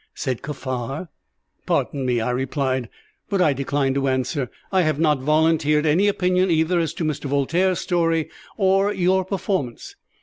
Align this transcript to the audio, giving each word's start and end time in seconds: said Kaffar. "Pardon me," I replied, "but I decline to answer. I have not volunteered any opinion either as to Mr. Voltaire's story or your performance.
said 0.15 0.41
Kaffar. 0.41 1.09
"Pardon 1.67 2.07
me," 2.07 2.21
I 2.21 2.31
replied, 2.31 2.89
"but 3.29 3.39
I 3.39 3.53
decline 3.53 3.93
to 3.93 4.07
answer. 4.07 4.49
I 4.71 4.81
have 4.81 4.99
not 4.99 5.19
volunteered 5.19 5.85
any 5.85 6.07
opinion 6.07 6.49
either 6.49 6.79
as 6.79 6.95
to 6.95 7.03
Mr. 7.03 7.25
Voltaire's 7.25 7.81
story 7.81 8.27
or 8.57 8.91
your 8.91 9.23
performance. 9.23 9.95